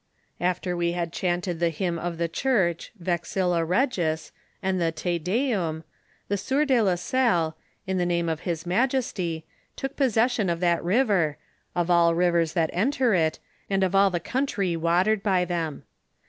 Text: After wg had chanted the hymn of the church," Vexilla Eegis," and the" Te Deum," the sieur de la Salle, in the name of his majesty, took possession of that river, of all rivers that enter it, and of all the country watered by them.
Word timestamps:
After 0.39 0.75
wg 0.75 0.95
had 0.95 1.13
chanted 1.13 1.59
the 1.59 1.69
hymn 1.69 1.99
of 1.99 2.17
the 2.17 2.27
church," 2.27 2.91
Vexilla 2.99 3.63
Eegis," 3.67 4.31
and 4.63 4.81
the" 4.81 4.91
Te 5.03 5.19
Deum," 5.19 5.83
the 6.27 6.37
sieur 6.37 6.65
de 6.65 6.81
la 6.81 6.95
Salle, 6.95 7.55
in 7.85 7.99
the 7.99 8.05
name 8.07 8.27
of 8.27 8.39
his 8.39 8.65
majesty, 8.65 9.45
took 9.75 9.95
possession 9.95 10.49
of 10.49 10.59
that 10.59 10.83
river, 10.83 11.37
of 11.75 11.91
all 11.91 12.15
rivers 12.15 12.53
that 12.53 12.71
enter 12.73 13.13
it, 13.13 13.37
and 13.69 13.83
of 13.83 13.93
all 13.93 14.09
the 14.09 14.19
country 14.19 14.75
watered 14.75 15.21
by 15.21 15.45
them. 15.45 15.83